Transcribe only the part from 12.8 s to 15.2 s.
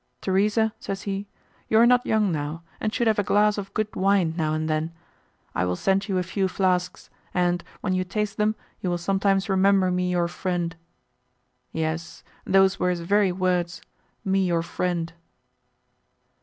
his very words—me your friend!"